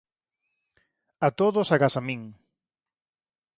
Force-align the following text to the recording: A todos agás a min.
A 1.27 1.29
todos 1.39 1.67
agás 1.75 1.95
a 1.99 2.01
min. 2.07 2.21